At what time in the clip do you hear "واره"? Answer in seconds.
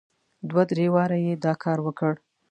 0.95-1.17